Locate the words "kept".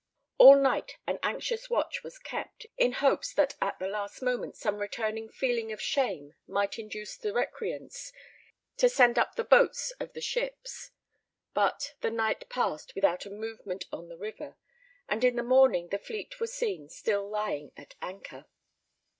2.17-2.65